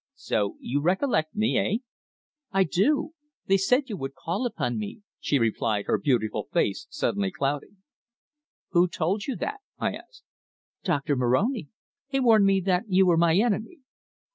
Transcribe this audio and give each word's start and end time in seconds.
"So 0.15 0.57
you 0.59 0.81
recollect 0.81 1.35
me 1.35 1.59
eh?" 1.59 1.77
"I 2.51 2.63
do. 2.63 3.11
They 3.45 3.57
said 3.57 3.83
that 3.83 3.89
you 3.91 3.97
would 3.97 4.15
call 4.15 4.47
upon 4.47 4.79
me," 4.79 5.03
she 5.19 5.37
replied, 5.37 5.85
her 5.85 5.99
beautiful 5.99 6.47
face 6.51 6.87
suddenly 6.89 7.29
clouding. 7.29 7.77
"Who 8.69 8.87
told 8.87 9.27
you 9.27 9.35
that?" 9.35 9.59
I 9.77 9.93
asked. 9.93 10.23
"Doctor 10.83 11.15
Moroni. 11.15 11.69
He 12.07 12.19
warned 12.19 12.47
me 12.47 12.61
that 12.61 12.85
you 12.87 13.05
were 13.05 13.15
my 13.15 13.35
enemy." 13.35 13.77